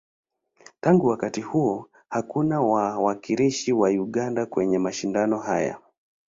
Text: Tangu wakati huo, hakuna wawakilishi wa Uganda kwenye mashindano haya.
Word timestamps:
Tangu 0.81 1.07
wakati 1.07 1.41
huo, 1.41 1.89
hakuna 2.09 2.61
wawakilishi 2.61 3.73
wa 3.73 3.89
Uganda 3.89 4.45
kwenye 4.45 4.79
mashindano 4.79 5.37
haya. 5.39 5.77